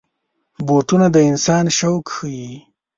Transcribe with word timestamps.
بوټونه 0.65 1.07
د 1.11 1.17
انسان 1.29 1.65
شوق 1.77 2.05
ښيي. 2.15 2.51